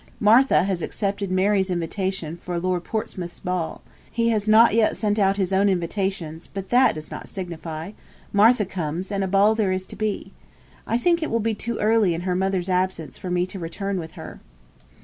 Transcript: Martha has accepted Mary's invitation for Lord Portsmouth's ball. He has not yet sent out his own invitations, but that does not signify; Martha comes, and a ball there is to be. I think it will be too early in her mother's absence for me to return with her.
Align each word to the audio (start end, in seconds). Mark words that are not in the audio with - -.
Martha 0.19 0.63
has 0.63 0.81
accepted 0.81 1.29
Mary's 1.29 1.69
invitation 1.69 2.35
for 2.35 2.57
Lord 2.57 2.83
Portsmouth's 2.83 3.37
ball. 3.37 3.83
He 4.11 4.29
has 4.29 4.47
not 4.47 4.73
yet 4.73 4.97
sent 4.97 5.19
out 5.19 5.37
his 5.37 5.53
own 5.53 5.69
invitations, 5.69 6.49
but 6.51 6.69
that 6.69 6.95
does 6.95 7.11
not 7.11 7.29
signify; 7.29 7.91
Martha 8.33 8.65
comes, 8.65 9.11
and 9.11 9.23
a 9.23 9.27
ball 9.27 9.53
there 9.53 9.71
is 9.71 9.85
to 9.85 9.95
be. 9.95 10.31
I 10.87 10.97
think 10.97 11.21
it 11.21 11.29
will 11.29 11.39
be 11.39 11.53
too 11.53 11.77
early 11.77 12.15
in 12.15 12.21
her 12.21 12.33
mother's 12.33 12.67
absence 12.67 13.19
for 13.19 13.29
me 13.29 13.45
to 13.45 13.59
return 13.59 13.99
with 13.99 14.13
her. 14.13 14.39